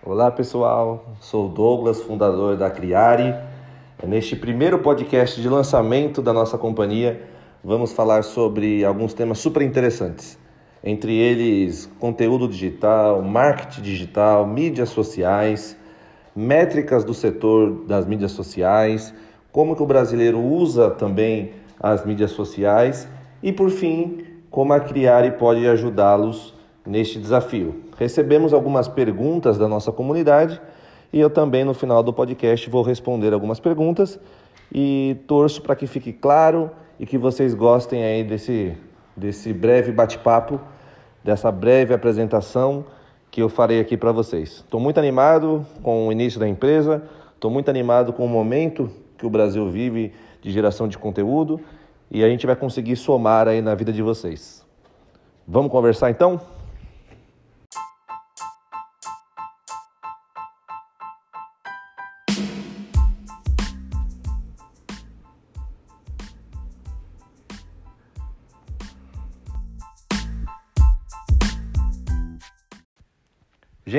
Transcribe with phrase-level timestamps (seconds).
[0.00, 3.34] Olá pessoal, sou Douglas, fundador da Criare.
[4.06, 7.28] Neste primeiro podcast de lançamento da nossa companhia,
[7.64, 10.38] vamos falar sobre alguns temas super interessantes.
[10.84, 15.76] Entre eles, conteúdo digital, marketing digital, mídias sociais,
[16.34, 19.12] métricas do setor das mídias sociais,
[19.50, 23.08] como que o brasileiro usa também as mídias sociais
[23.42, 26.56] e, por fim, como a Criare pode ajudá-los
[26.88, 27.82] neste desafio.
[27.98, 30.60] Recebemos algumas perguntas da nossa comunidade
[31.12, 34.18] e eu também no final do podcast vou responder algumas perguntas
[34.72, 38.74] e torço para que fique claro e que vocês gostem aí desse,
[39.14, 40.58] desse breve bate-papo,
[41.22, 42.84] dessa breve apresentação
[43.30, 44.64] que eu farei aqui para vocês.
[44.64, 47.02] Estou muito animado com o início da empresa,
[47.34, 51.60] estou muito animado com o momento que o Brasil vive de geração de conteúdo
[52.10, 54.64] e a gente vai conseguir somar aí na vida de vocês.
[55.46, 56.57] Vamos conversar então?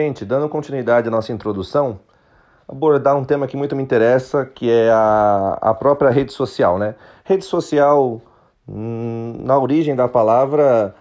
[0.02, 2.00] Gente, dando continuidade à nossa introdução,
[2.66, 6.96] abordar um tema que muito me interessa, que é a, a própria rede social, né?
[7.26, 8.22] Rede social,
[8.66, 10.96] hum, na origem da palavra,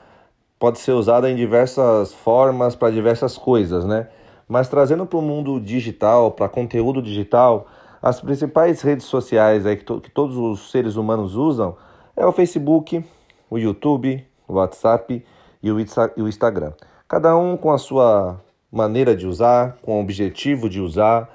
[0.58, 4.08] pode ser usada em diversas formas para diversas coisas, né?
[4.48, 7.68] Mas trazendo para o mundo digital, para conteúdo digital,
[8.02, 11.76] as principais redes sociais aí que, to, que todos os seres humanos usam
[12.16, 13.04] é o Facebook,
[13.48, 15.24] o YouTube, o WhatsApp
[15.62, 16.72] e o, e o Instagram.
[17.06, 21.28] Cada um com a sua maneira de usar, com o objetivo de usar,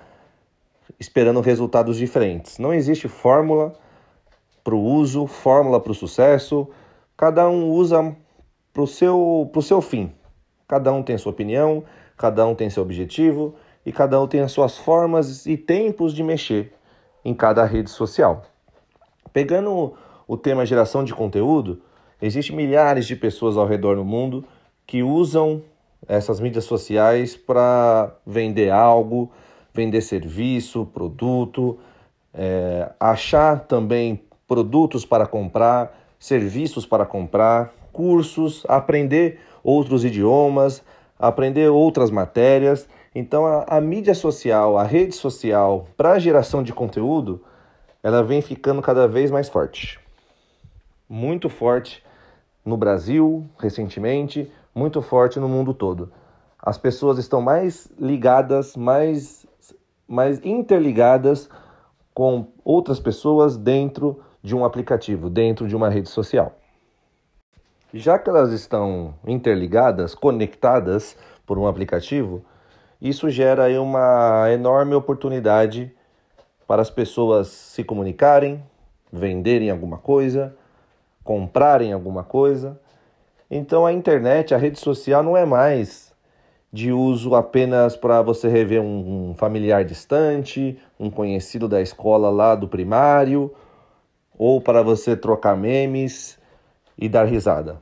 [1.00, 2.59] esperando resultados diferentes.
[2.59, 3.73] Não existe fórmula
[4.64, 6.67] para o uso, fórmula para o sucesso.
[7.17, 8.16] Cada um usa
[8.72, 10.12] para o seu, pro seu fim.
[10.67, 11.84] Cada um tem sua opinião,
[12.17, 16.23] cada um tem seu objetivo e cada um tem as suas formas e tempos de
[16.23, 16.73] mexer
[17.25, 18.44] em cada rede social.
[19.31, 19.94] Pegando
[20.28, 21.81] o tema geração de conteúdo,
[22.22, 24.46] existem milhares de pessoas ao redor do mundo
[24.86, 25.62] que usam
[26.08, 29.31] essas mídias sociais para vender algo,
[29.74, 31.80] vender serviço, produto,
[32.34, 40.84] é, achar também produtos para comprar, serviços para comprar, cursos, aprender outros idiomas,
[41.18, 42.88] aprender outras matérias.
[43.16, 47.44] Então, a, a mídia social, a rede social para geração de conteúdo,
[48.02, 50.00] ela vem ficando cada vez mais forte.
[51.08, 52.03] Muito forte
[52.66, 56.11] no Brasil, recentemente, muito forte no mundo todo.
[56.59, 59.45] As pessoas estão mais ligadas, mais,
[60.07, 61.50] mais interligadas
[62.13, 66.53] com outras pessoas dentro de um aplicativo, dentro de uma rede social.
[67.94, 72.44] Já que elas estão interligadas, conectadas por um aplicativo,
[73.01, 75.94] isso gera aí uma enorme oportunidade
[76.66, 78.63] para as pessoas se comunicarem,
[79.12, 80.56] venderem alguma coisa,
[81.23, 82.79] comprarem alguma coisa
[83.56, 86.12] então a internet, a rede social não é mais
[86.72, 92.68] de uso apenas para você rever um, familiar distante, um conhecido da escola lá do
[92.68, 93.53] primário,
[94.36, 96.40] ou para você trocar memes
[96.97, 97.80] e dar risada.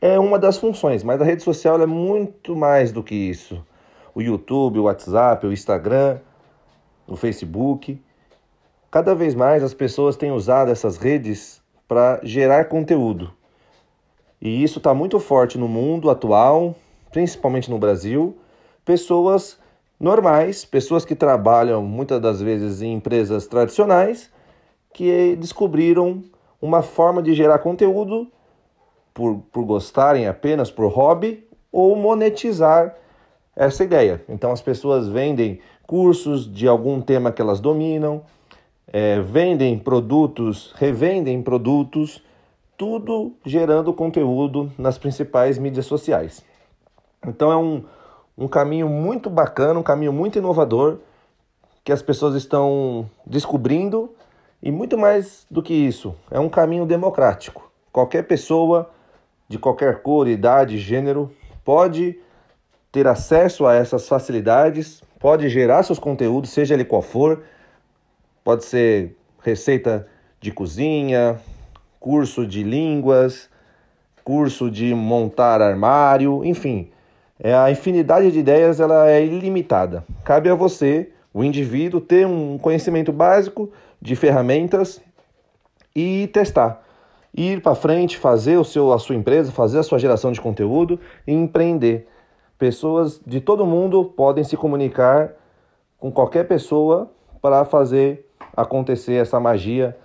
[0.00, 3.64] É uma das funções, mas a rede social é muito mais do que isso.
[4.12, 6.18] O YouTube, o WhatsApp, o Instagram,
[7.06, 8.02] o Facebook.
[8.90, 13.32] Cada vez mais as pessoas têm usado essas redes para gerar conteúdo.
[14.44, 16.76] E isso está muito forte no mundo atual,
[17.10, 18.36] principalmente no Brasil.
[18.84, 19.58] Pessoas
[19.98, 24.30] normais, pessoas que trabalham muitas das vezes em empresas tradicionais,
[24.92, 26.22] que descobriram
[26.60, 28.28] uma forma de gerar conteúdo
[29.14, 32.94] por, por gostarem apenas por hobby ou monetizar
[33.56, 34.22] essa ideia.
[34.28, 38.22] Então as pessoas vendem cursos de algum tema que elas dominam,
[38.92, 42.22] é, vendem produtos, revendem produtos
[42.76, 46.44] tudo gerando conteúdo nas principais mídias sociais.
[47.26, 47.84] Então é um,
[48.36, 50.98] um caminho muito bacana, um caminho muito inovador
[51.82, 54.14] que as pessoas estão descobrindo
[54.62, 57.70] e muito mais do que isso, é um caminho democrático.
[57.92, 58.90] Qualquer pessoa
[59.46, 61.30] de qualquer cor, idade, gênero
[61.62, 62.18] pode
[62.90, 67.42] ter acesso a essas facilidades, pode gerar seus conteúdos, seja ele qual for.
[68.42, 70.08] Pode ser receita
[70.40, 71.40] de cozinha,
[72.04, 73.48] curso de línguas,
[74.22, 76.90] curso de montar armário, enfim,
[77.40, 80.04] é, a infinidade de ideias ela é ilimitada.
[80.22, 83.72] Cabe a você, o indivíduo, ter um conhecimento básico
[84.02, 85.00] de ferramentas
[85.96, 86.82] e testar.
[87.34, 91.00] Ir para frente, fazer o seu, a sua empresa, fazer a sua geração de conteúdo
[91.26, 92.06] e empreender.
[92.58, 95.32] pessoas de todo mundo podem se comunicar
[95.98, 97.10] com qualquer pessoa
[97.40, 99.96] para fazer acontecer essa magia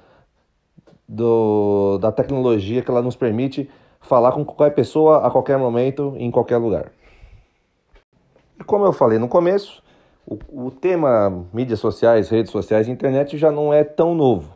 [1.09, 3.67] do, da tecnologia que ela nos permite
[3.99, 6.91] falar com qualquer pessoa a qualquer momento, em qualquer lugar.
[8.59, 9.81] E como eu falei no começo,
[10.25, 14.53] o, o tema mídias sociais, redes sociais e internet já não é tão novo.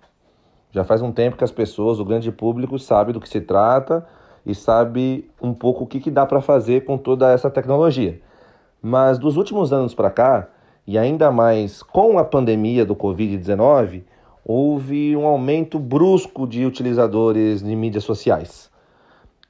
[0.70, 4.06] Já faz um tempo que as pessoas, o grande público, sabe do que se trata
[4.46, 8.22] e sabe um pouco o que, que dá para fazer com toda essa tecnologia.
[8.82, 10.50] Mas dos últimos anos para cá,
[10.86, 14.04] e ainda mais com a pandemia do Covid-19,
[14.46, 18.72] houve um aumento brusco de utilizadores de mídias sociais.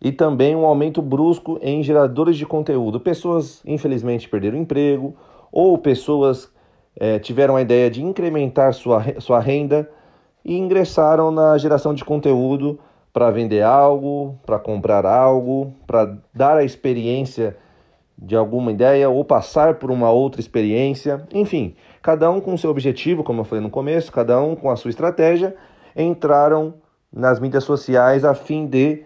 [0.01, 2.99] E também um aumento brusco em geradores de conteúdo.
[2.99, 5.15] Pessoas, infelizmente, perderam emprego,
[5.51, 6.51] ou pessoas
[6.95, 9.89] é, tiveram a ideia de incrementar sua, sua renda
[10.43, 12.79] e ingressaram na geração de conteúdo
[13.13, 17.55] para vender algo, para comprar algo, para dar a experiência
[18.17, 21.25] de alguma ideia ou passar por uma outra experiência.
[21.33, 24.75] Enfim, cada um com seu objetivo, como eu falei no começo, cada um com a
[24.75, 25.55] sua estratégia,
[25.95, 26.73] entraram
[27.11, 29.03] nas mídias sociais a fim de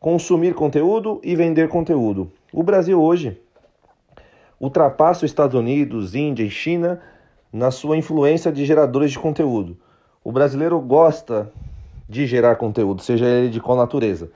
[0.00, 2.28] consumir conteúdo e vender conteúdo.
[2.52, 3.40] O Brasil hoje
[4.58, 7.00] ultrapassa os Estados Unidos, Índia e China
[7.52, 9.78] na sua influência de geradores de conteúdo.
[10.24, 11.52] O brasileiro gosta
[12.08, 14.28] de gerar conteúdo, seja ele de qual natureza.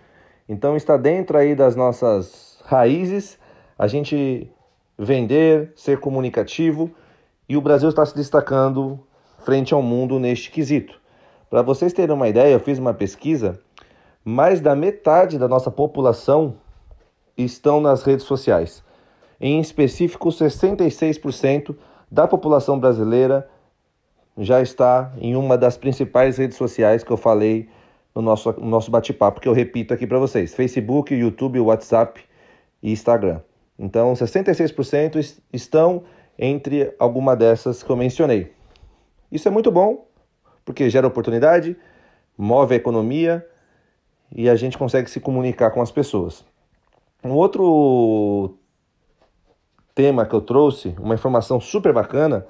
[0.48, 3.36] Então está dentro aí das nossas raízes
[3.76, 4.48] a gente
[4.96, 6.92] vender, ser comunicativo
[7.48, 8.98] e o Brasil está se destacando
[9.44, 11.00] frente ao mundo neste quesito.
[11.50, 13.60] Para vocês terem uma ideia, eu fiz uma pesquisa,
[14.24, 16.56] mais da metade da nossa população
[17.36, 18.82] estão nas redes sociais.
[19.40, 21.76] Em específico, 66%
[22.10, 23.48] da população brasileira
[24.38, 27.68] já está em uma das principais redes sociais que eu falei
[28.14, 32.20] no nosso, no nosso bate-papo, que eu repito aqui para vocês: Facebook, YouTube, WhatsApp
[32.82, 33.40] e Instagram.
[33.78, 36.04] Então, 66% estão
[36.38, 38.52] entre alguma dessas que eu mencionei.
[39.30, 40.06] Isso é muito bom,
[40.64, 41.76] porque gera oportunidade,
[42.36, 43.46] move a economia
[44.30, 46.44] e a gente consegue se comunicar com as pessoas.
[47.22, 48.56] Um outro
[49.94, 52.46] tema que eu trouxe, uma informação super bacana,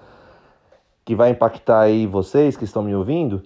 [1.04, 3.42] que vai impactar aí vocês que estão me ouvindo,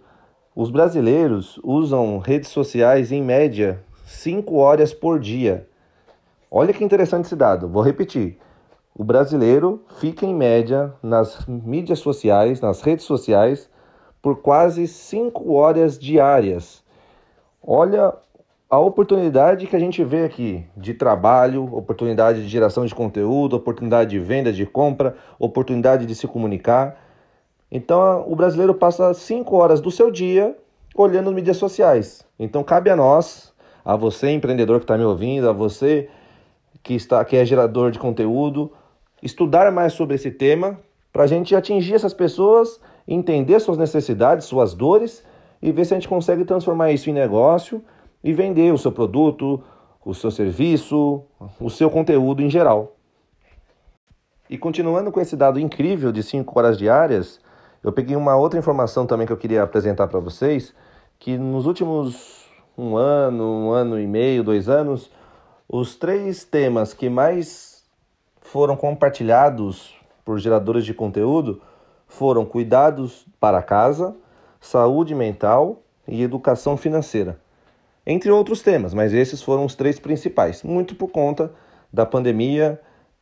[0.54, 5.68] os brasileiros usam redes sociais em média 5 horas por dia.
[6.50, 8.38] Olha que interessante esse dado, vou repetir.
[8.98, 13.70] O brasileiro fica em média nas mídias sociais, nas redes sociais,
[14.20, 16.82] por quase 5 horas diárias.
[17.62, 18.12] Olha
[18.68, 24.10] a oportunidade que a gente vê aqui de trabalho, oportunidade de geração de conteúdo, oportunidade
[24.10, 27.00] de venda, de compra, oportunidade de se comunicar.
[27.70, 30.56] Então, o brasileiro passa 5 horas do seu dia
[30.92, 32.26] olhando mídias sociais.
[32.36, 33.54] Então, cabe a nós,
[33.84, 36.08] a você empreendedor que está me ouvindo, a você
[36.82, 38.72] que, está, que é gerador de conteúdo,
[39.22, 40.78] estudar mais sobre esse tema
[41.12, 45.24] para a gente atingir essas pessoas, entender suas necessidades, suas dores
[45.60, 47.82] e ver se a gente consegue transformar isso em negócio
[48.22, 49.62] e vender o seu produto,
[50.04, 51.22] o seu serviço,
[51.60, 52.96] o seu conteúdo em geral.
[54.48, 57.40] E continuando com esse dado incrível de 5 horas diárias,
[57.82, 60.74] eu peguei uma outra informação também que eu queria apresentar para vocês,
[61.18, 65.10] que nos últimos um ano, um ano e meio, dois anos,
[65.68, 67.67] os três temas que mais
[68.50, 71.60] foram compartilhados por geradores de conteúdo
[72.06, 74.16] foram cuidados para casa,
[74.58, 77.38] saúde mental e educação financeira.
[78.06, 81.52] Entre outros temas, mas esses foram os três principais, muito por conta
[81.92, 82.80] da pandemia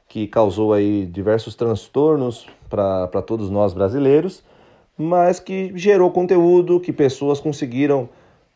[0.08, 4.44] que causou aí diversos transtornos para todos nós brasileiros,
[4.96, 8.08] mas que gerou conteúdo que pessoas conseguiram,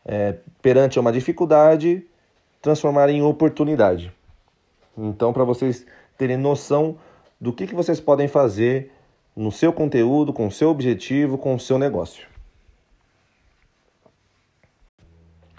[0.05, 2.07] é, perante uma dificuldade,
[2.61, 4.13] transformar em oportunidade.
[4.97, 5.85] Então, para vocês
[6.21, 6.97] terem noção
[7.39, 8.91] do que, que vocês podem fazer
[9.35, 12.27] no seu conteúdo, com o seu objetivo, com o seu negócio.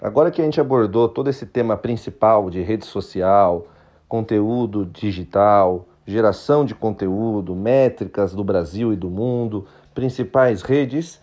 [0.01, 3.67] Agora que a gente abordou todo esse tema principal de rede social,
[4.07, 11.19] conteúdo digital, geração de conteúdo, métricas do Brasil e do mundo, principais redes,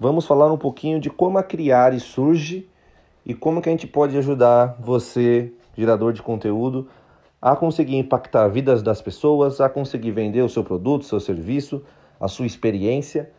[0.00, 2.66] vamos falar um pouquinho de como a Criare surge
[3.26, 6.88] e como que a gente pode ajudar você, gerador de conteúdo,
[7.40, 11.82] a conseguir impactar vidas das pessoas, a conseguir vender o seu produto, seu serviço,
[12.20, 13.30] a sua experiência.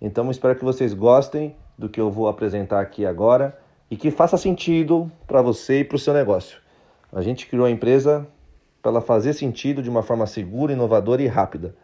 [0.00, 3.58] Então, espero que vocês gostem do que eu vou apresentar aqui agora
[3.90, 6.58] e que faça sentido para você e para o seu negócio.
[7.12, 8.26] A gente criou a empresa
[8.82, 11.74] para ela fazer sentido de uma forma segura, inovadora e rápida.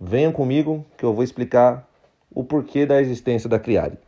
[0.00, 1.88] Venham comigo que eu vou explicar
[2.32, 3.98] o porquê da existência da Criare.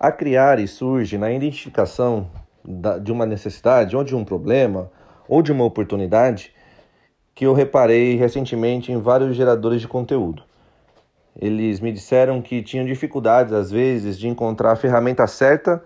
[0.00, 2.30] A Criare surge na identificação
[3.02, 4.92] de uma necessidade ou de um problema
[5.28, 6.52] ou de uma oportunidade
[7.34, 10.44] que eu reparei recentemente em vários geradores de conteúdo.
[11.34, 15.82] Eles me disseram que tinham dificuldades, às vezes, de encontrar a ferramenta certa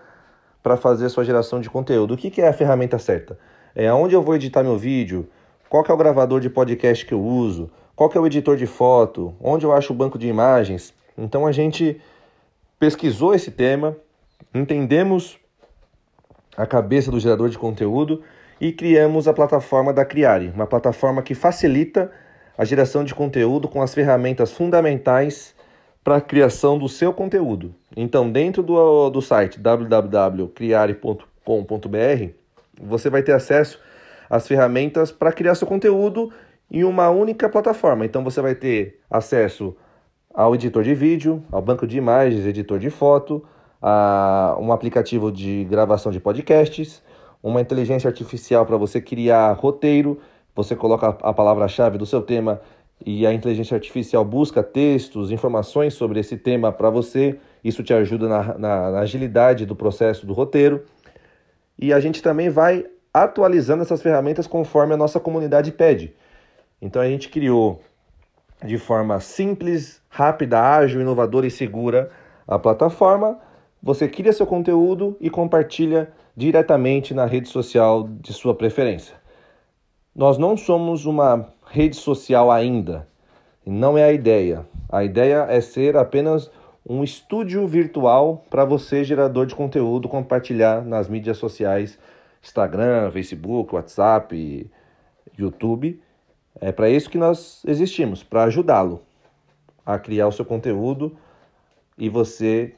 [0.61, 2.13] para fazer sua geração de conteúdo.
[2.13, 3.39] O que é a ferramenta certa?
[3.73, 5.27] É onde eu vou editar meu vídeo,
[5.67, 9.33] qual é o gravador de podcast que eu uso, qual é o editor de foto,
[9.41, 10.93] onde eu acho o banco de imagens.
[11.17, 11.99] Então a gente
[12.83, 13.95] pesquisou esse tema,
[14.53, 15.39] entendemos
[16.57, 18.21] a cabeça do gerador de conteúdo
[18.59, 22.11] e criamos a plataforma da Criare, uma plataforma que facilita
[22.57, 25.55] a geração de conteúdo com as ferramentas fundamentais
[26.03, 27.73] para a criação do seu conteúdo.
[27.95, 32.29] Então, dentro do, do site www.criare.com.br,
[32.81, 33.79] você vai ter acesso
[34.29, 36.33] às ferramentas para criar seu conteúdo
[36.69, 38.05] em uma única plataforma.
[38.05, 39.73] Então, você vai ter acesso
[40.33, 43.43] ao editor de vídeo, ao banco de imagens, editor de foto,
[43.81, 47.03] a um aplicativo de gravação de podcasts,
[47.41, 50.19] uma inteligência artificial para você criar roteiro
[50.55, 52.61] você coloca a palavra-chave do seu tema
[53.03, 57.39] e a inteligência artificial busca textos, informações sobre esse tema para você.
[57.63, 60.83] Isso te ajuda na, na, na, agilidade do processo do roteiro.
[61.77, 66.13] E a gente também vai atualizando essas ferramentas conforme a nossa comunidade pede.
[66.79, 67.81] Então a gente criou
[68.63, 72.09] de forma simples, rápida, ágil, inovadora e segura
[72.47, 73.39] a plataforma.
[73.81, 79.15] Você cria seu conteúdo e compartilha diretamente na rede social de sua preferência.
[80.15, 83.07] Nós não somos uma rede social ainda.
[83.65, 84.65] Não é a ideia.
[84.89, 86.49] A ideia é ser apenas
[86.87, 91.97] um estúdio virtual para você, gerador de conteúdo, compartilhar nas mídias sociais
[92.43, 94.69] Instagram, Facebook, WhatsApp,
[95.37, 96.01] YouTube.
[96.65, 99.01] É para isso que nós existimos, para ajudá-lo
[99.85, 101.11] a criar o seu conteúdo
[101.97, 102.73] e você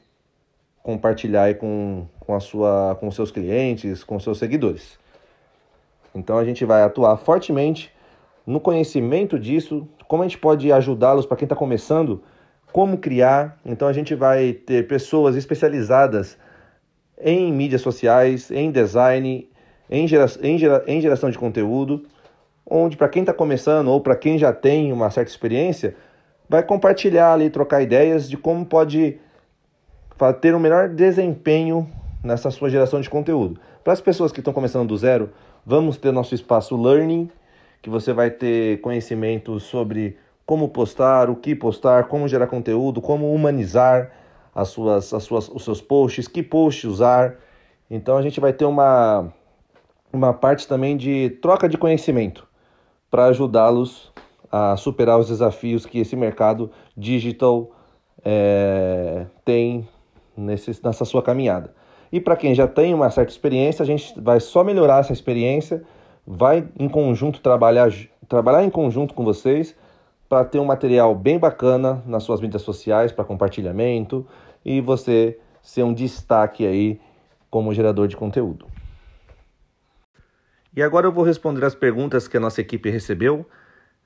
[0.82, 4.98] compartilhar com, com, a sua, com seus clientes, com seus seguidores.
[6.12, 7.92] Então a gente vai atuar fortemente
[8.44, 12.24] no conhecimento disso, como a gente pode ajudá-los para quem está começando,
[12.72, 13.56] como criar.
[13.64, 16.36] Então a gente vai ter pessoas especializadas
[17.20, 19.48] em mídias sociais, em design,
[19.88, 22.04] em, gera, em, gera, em geração de conteúdo,
[22.68, 25.96] onde para quem está começando ou para quem já tem uma certa experiência,
[26.48, 29.18] vai compartilhar ali, trocar ideias de como pode
[30.40, 31.88] ter um melhor desempenho
[32.22, 33.60] nessa sua geração de conteúdo.
[33.84, 35.30] Para as pessoas que estão começando do zero,
[35.68, 37.28] Vamos ter nosso espaço Learning,
[37.82, 43.34] que você vai ter conhecimento sobre como postar, o que postar, como gerar conteúdo, como
[43.34, 44.12] humanizar
[44.54, 47.34] as suas, as suas, os seus posts, que post usar.
[47.90, 49.32] Então a gente vai ter uma,
[50.12, 52.45] uma parte também de troca de conhecimento
[53.16, 54.12] para ajudá-los
[54.52, 57.70] a superar os desafios que esse mercado digital
[58.22, 59.88] é, tem
[60.36, 61.72] nesse, nessa sua caminhada.
[62.12, 65.82] E para quem já tem uma certa experiência, a gente vai só melhorar essa experiência,
[66.26, 67.90] vai em conjunto trabalhar,
[68.28, 69.74] trabalhar em conjunto com vocês
[70.28, 74.26] para ter um material bem bacana nas suas mídias sociais para compartilhamento
[74.62, 77.00] e você ser um destaque aí
[77.50, 78.75] como gerador de conteúdo.
[80.76, 83.48] E agora eu vou responder as perguntas que a nossa equipe recebeu.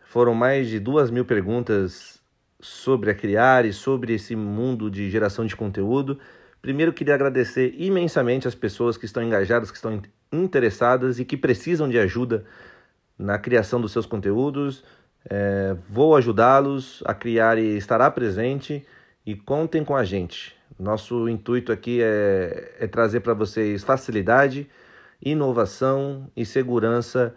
[0.04, 2.22] Foram mais de duas mil perguntas
[2.60, 6.16] sobre a criar e sobre esse mundo de geração de conteúdo.
[6.62, 10.00] Primeiro, queria agradecer imensamente as pessoas que estão engajadas, que estão
[10.30, 12.44] interessadas e que precisam de ajuda
[13.18, 14.84] na criação dos seus conteúdos.
[15.28, 18.86] É, vou ajudá-los a criar e estará presente
[19.26, 20.54] e contem com a gente.
[20.78, 24.68] Nosso intuito aqui é, é trazer para vocês facilidade,
[25.22, 27.34] inovação e segurança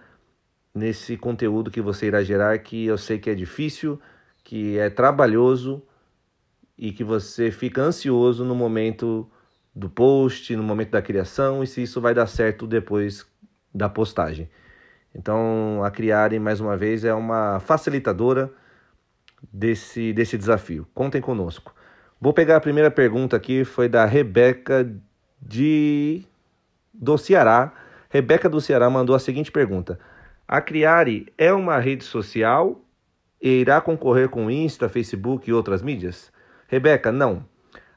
[0.74, 4.00] nesse conteúdo que você irá gerar, que eu sei que é difícil,
[4.44, 5.84] que é trabalhoso
[6.78, 9.30] e que você fica ansioso no momento
[9.75, 13.25] do post, no momento da criação e se isso vai dar certo depois
[13.74, 14.50] da postagem.
[15.16, 18.52] Então, a Criarem, mais uma vez, é uma facilitadora
[19.52, 20.88] desse, desse desafio.
[20.94, 21.74] Contem conosco.
[22.20, 24.92] Vou pegar a primeira pergunta aqui, foi da Rebeca
[25.42, 26.24] de
[26.93, 27.73] do Ceará.
[28.09, 30.00] Rebeca do Ceará mandou a seguinte pergunta:
[30.47, 32.79] A Criare é uma rede social
[33.41, 36.31] e irá concorrer com Insta, Facebook e outras mídias?
[36.67, 37.45] Rebeca, não.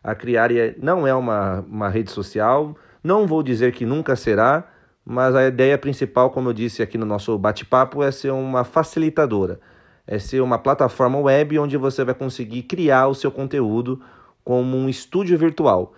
[0.02, 4.64] A Criaria não é uma, uma rede social, não vou dizer que nunca será,
[5.04, 9.60] mas a ideia principal, como eu disse aqui no nosso bate-papo, é ser uma facilitadora,
[10.06, 14.00] é ser uma plataforma web onde você vai conseguir criar o seu conteúdo
[14.44, 15.94] como um estúdio virtual.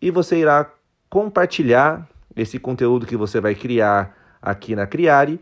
[0.00, 0.70] E você irá
[1.08, 5.40] compartilhar esse conteúdo que você vai criar aqui na Criare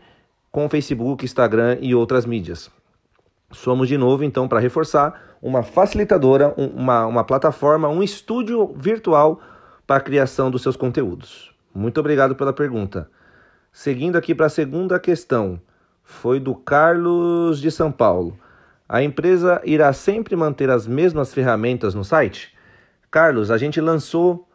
[0.51, 2.69] com Facebook, Instagram e outras mídias.
[3.51, 9.41] Somos de novo, então, para reforçar, uma facilitadora, uma, uma plataforma, um estúdio virtual
[9.85, 11.53] para a criação dos seus conteúdos?
[11.73, 13.09] Muito obrigado pela pergunta.
[13.71, 15.59] Seguindo aqui para a segunda questão,
[16.03, 18.37] foi do Carlos de São Paulo.
[18.87, 22.53] A empresa irá sempre manter as mesmas ferramentas no site?
[23.09, 24.47] Carlos, a gente lançou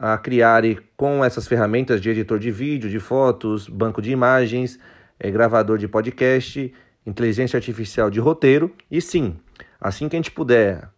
[0.00, 4.80] a Criare com essas ferramentas de editor de vídeo, de fotos, banco de imagens,
[5.18, 6.72] é, gravador de podcast,
[7.06, 8.74] inteligência artificial de roteiro.
[8.90, 9.36] E sim,
[9.78, 10.88] assim que a gente puder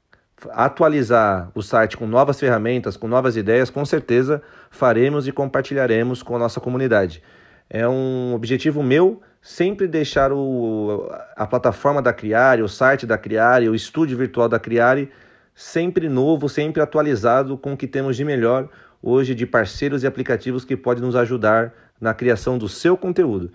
[0.50, 4.40] atualizar o site com novas ferramentas, com novas ideias, com certeza
[4.70, 7.20] faremos e compartilharemos com a nossa comunidade.
[7.68, 13.68] É um objetivo meu sempre deixar o, a plataforma da Criare, o site da Criare,
[13.68, 15.10] o estúdio virtual da Criare
[15.54, 18.68] sempre novo, sempre atualizado com o que temos de melhor
[19.02, 23.50] hoje de parceiros e aplicativos que podem nos ajudar na criação do seu conteúdo.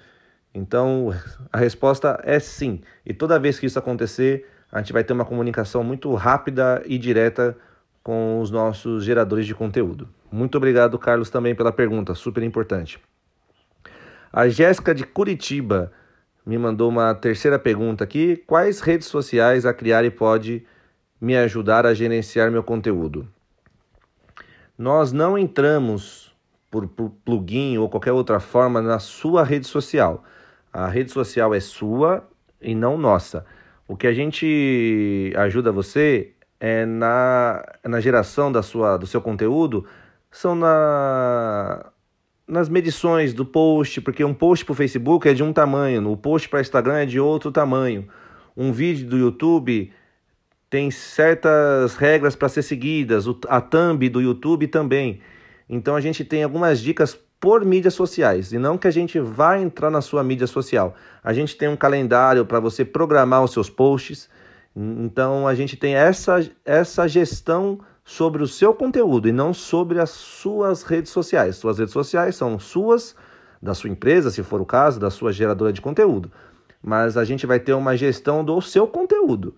[0.53, 1.13] Então,
[1.51, 2.81] a resposta é sim.
[3.05, 6.97] E toda vez que isso acontecer, a gente vai ter uma comunicação muito rápida e
[6.97, 7.55] direta
[8.03, 10.07] com os nossos geradores de conteúdo.
[10.31, 12.99] Muito obrigado, Carlos, também pela pergunta, super importante.
[14.31, 15.91] A Jéssica de Curitiba
[16.45, 20.65] me mandou uma terceira pergunta aqui: quais redes sociais a Criare pode
[21.19, 23.27] me ajudar a gerenciar meu conteúdo?
[24.77, 26.35] Nós não entramos
[26.69, 30.23] por, por plugin ou qualquer outra forma na sua rede social.
[30.71, 32.27] A rede social é sua
[32.61, 33.45] e não nossa.
[33.87, 39.85] O que a gente ajuda você é na, na geração da sua, do seu conteúdo,
[40.29, 41.91] são na,
[42.47, 46.17] nas medições do post, porque um post para o Facebook é de um tamanho, o
[46.17, 48.07] post para Instagram é de outro tamanho.
[48.55, 49.91] Um vídeo do YouTube
[50.69, 55.21] tem certas regras para ser seguidas, a thumb do YouTube também.
[55.69, 59.59] Então a gente tem algumas dicas por mídias sociais e não que a gente vá
[59.59, 60.95] entrar na sua mídia social.
[61.23, 64.29] A gente tem um calendário para você programar os seus posts.
[64.75, 70.09] Então a gente tem essa, essa gestão sobre o seu conteúdo e não sobre as
[70.09, 71.57] suas redes sociais.
[71.57, 73.15] Suas redes sociais são suas,
[73.61, 76.31] da sua empresa, se for o caso, da sua geradora de conteúdo.
[76.81, 79.55] Mas a gente vai ter uma gestão do seu conteúdo.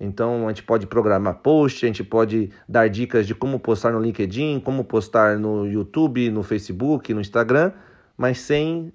[0.00, 4.00] Então a gente pode programar post, a gente pode dar dicas de como postar no
[4.00, 7.72] LinkedIn, como postar no YouTube, no Facebook, no Instagram,
[8.16, 8.92] mas sem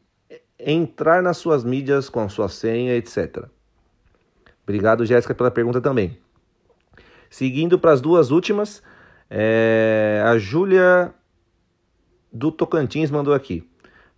[0.58, 3.46] entrar nas suas mídias com a sua senha, etc.
[4.64, 6.18] Obrigado, Jéssica, pela pergunta também.
[7.30, 8.82] Seguindo para as duas últimas,
[9.30, 10.24] é...
[10.26, 11.14] a Júlia
[12.32, 13.68] do Tocantins mandou aqui.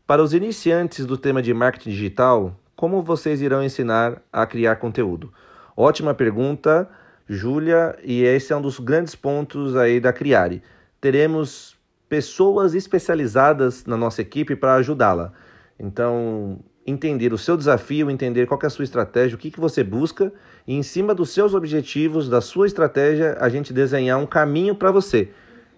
[0.06, 5.34] Para os iniciantes do tema de marketing digital, como vocês irão ensinar a criar conteúdo?
[5.78, 6.90] Ótima pergunta,
[7.28, 10.64] Júlia, e esse é um dos grandes pontos aí da Criare.
[11.02, 11.76] Teremos
[12.08, 15.34] pessoas especializadas na nossa equipe para ajudá-la.
[15.78, 19.84] Então, entender o seu desafio, entender qual é a sua estratégia, o que, que você
[19.84, 20.32] busca,
[20.66, 24.92] e em cima dos seus objetivos, da sua estratégia, a gente desenhar um caminho para
[24.92, 25.30] você,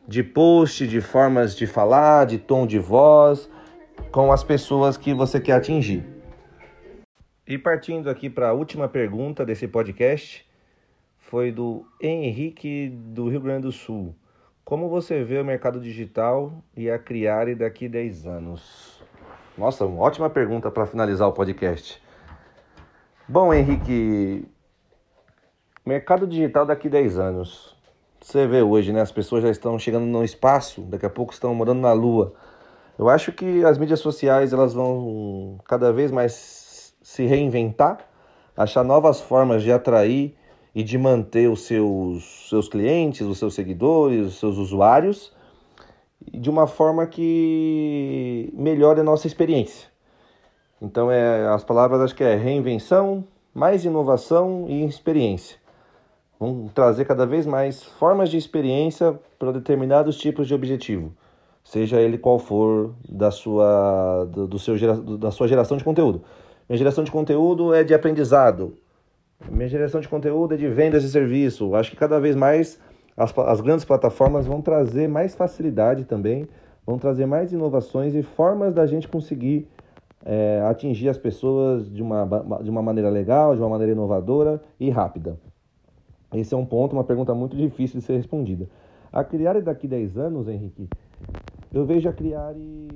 [0.08, 3.50] de post, de formas de falar, de tom de voz,
[4.12, 6.17] com as pessoas que você quer atingir.
[7.48, 10.46] E partindo aqui para a última pergunta desse podcast,
[11.18, 14.14] foi do Henrique do Rio Grande do Sul.
[14.66, 19.02] Como você vê o mercado digital e a Criare daqui 10 anos?
[19.58, 22.04] Nossa, uma ótima pergunta para finalizar o podcast.
[23.26, 24.46] Bom, Henrique,
[25.86, 27.78] mercado digital daqui 10 anos.
[28.20, 29.00] Você vê hoje, né?
[29.00, 32.34] As pessoas já estão chegando no espaço, daqui a pouco estão morando na Lua.
[33.00, 36.67] Eu acho que as mídias sociais elas vão cada vez mais
[37.08, 38.00] se reinventar,
[38.56, 40.36] achar novas formas de atrair
[40.76, 45.34] e de manter os seus, seus clientes, os seus seguidores, os seus usuários,
[46.22, 49.88] de uma forma que melhore a nossa experiência.
[50.82, 55.58] Então, é, as palavras acho que é reinvenção, mais inovação e experiência.
[56.38, 61.14] Vamos trazer cada vez mais formas de experiência para determinados tipos de objetivo,
[61.64, 64.76] seja ele qual for da sua, do, do seu,
[65.18, 66.22] da sua geração de conteúdo.
[66.70, 68.74] Minha geração de conteúdo é de aprendizado.
[69.50, 71.74] Minha geração de conteúdo é de vendas de serviço.
[71.76, 72.78] Acho que cada vez mais
[73.16, 76.46] as, as grandes plataformas vão trazer mais facilidade também,
[76.86, 79.68] vão trazer mais inovações e formas da gente conseguir
[80.26, 82.26] é, atingir as pessoas de uma,
[82.62, 85.40] de uma maneira legal, de uma maneira inovadora e rápida.
[86.34, 88.68] Esse é um ponto, uma pergunta muito difícil de ser respondida.
[89.14, 90.90] A criar daqui 10 anos, Henrique,
[91.74, 92.88] eu vejo a Criare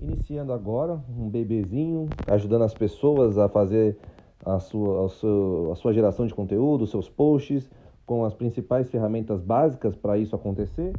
[0.00, 3.96] iniciando agora, um bebezinho, ajudando as pessoas a fazer
[4.44, 7.70] a sua, a sua, a sua geração de conteúdo, seus posts,
[8.04, 10.92] com as principais ferramentas básicas para isso acontecer.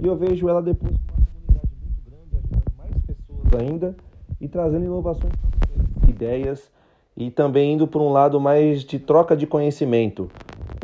[0.00, 3.96] E eu vejo ela depois com uma comunidade muito grande, ajudando mais pessoas ainda
[4.40, 6.70] e trazendo inovações para vocês, ideias
[7.16, 10.30] e também indo por um lado mais de troca de conhecimento,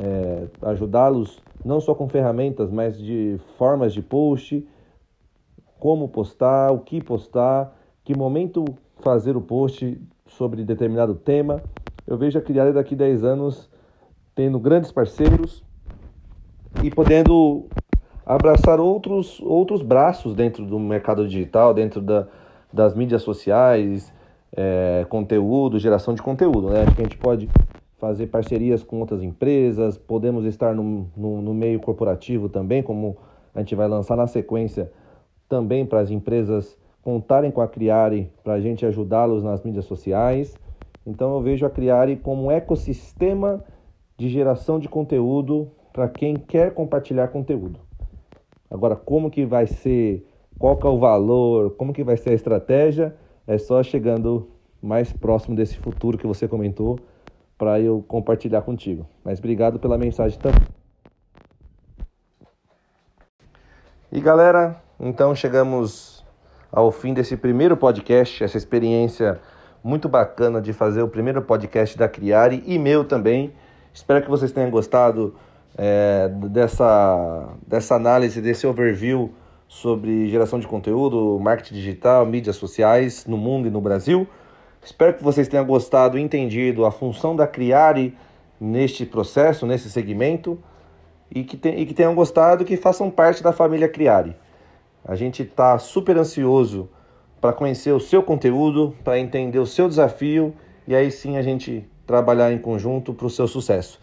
[0.03, 4.66] é, ajudá-los não só com ferramentas, mas de formas de post
[5.81, 8.66] como postar, o que postar, que momento
[9.01, 11.62] fazer o post sobre determinado tema.
[12.07, 13.69] Eu vejo a Criare daqui 10 anos
[14.35, 15.64] tendo grandes parceiros
[16.85, 17.66] e podendo
[18.25, 22.29] abraçar outros, outros braços dentro do mercado digital, dentro da,
[22.73, 24.12] das mídias sociais,
[24.55, 26.69] é, conteúdo, geração de conteúdo.
[26.69, 26.83] Né?
[26.83, 27.49] Acho que a gente pode
[27.99, 33.16] fazer parcerias com outras empresas, podemos estar no, no, no meio corporativo também, como
[33.55, 34.90] a gente vai lançar na sequência
[35.51, 40.57] também para as empresas contarem com a Criare para a gente ajudá-los nas mídias sociais.
[41.05, 43.63] Então eu vejo a Criare como um ecossistema
[44.17, 47.81] de geração de conteúdo para quem quer compartilhar conteúdo.
[48.71, 50.25] Agora, como que vai ser,
[50.57, 54.49] qual que é o valor, como que vai ser a estratégia, é só chegando
[54.81, 56.97] mais próximo desse futuro que você comentou
[57.59, 59.05] para eu compartilhar contigo.
[59.25, 60.63] Mas obrigado pela mensagem também.
[64.13, 66.23] E galera, então chegamos
[66.71, 69.41] ao fim desse primeiro podcast, essa experiência
[69.83, 73.53] muito bacana de fazer o primeiro podcast da Criare e meu também.
[73.95, 75.35] Espero que vocês tenham gostado
[75.77, 79.33] é, dessa, dessa análise, desse overview
[79.67, 84.29] sobre geração de conteúdo, marketing digital, mídias sociais no mundo e no Brasil.
[84.83, 88.15] Espero que vocês tenham gostado e entendido a função da Criare
[88.61, 90.59] neste processo, nesse segmento,
[91.31, 94.37] e que, e que tenham gostado que façam parte da família Criare.
[95.05, 96.89] A gente está super ansioso
[97.41, 100.55] para conhecer o seu conteúdo, para entender o seu desafio
[100.87, 104.01] e aí sim a gente trabalhar em conjunto para o seu sucesso.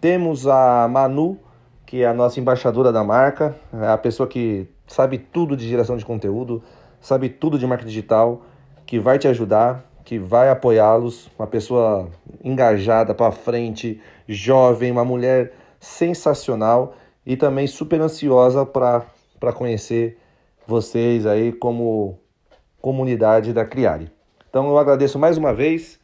[0.00, 1.38] Temos a Manu,
[1.86, 5.96] que é a nossa embaixadora da marca, é a pessoa que sabe tudo de geração
[5.96, 6.62] de conteúdo,
[7.00, 8.42] sabe tudo de marketing digital,
[8.84, 12.10] que vai te ajudar, que vai apoiá-los, uma pessoa
[12.42, 20.18] engajada para frente, jovem, uma mulher sensacional e também super ansiosa para conhecer
[20.66, 22.18] vocês aí como
[22.80, 24.10] comunidade da Criare.
[24.48, 26.00] Então eu agradeço mais uma vez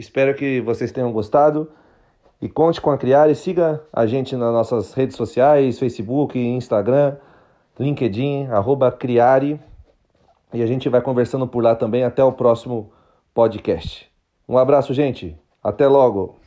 [0.00, 1.70] Espero que vocês tenham gostado
[2.40, 3.34] e conte com a Criare.
[3.34, 7.16] Siga a gente nas nossas redes sociais, Facebook, Instagram,
[7.78, 9.60] LinkedIn, arroba Criare.
[10.54, 12.02] E a gente vai conversando por lá também.
[12.02, 12.90] Até o próximo
[13.34, 14.10] podcast.
[14.48, 15.36] Um abraço, gente.
[15.62, 16.40] Até logo.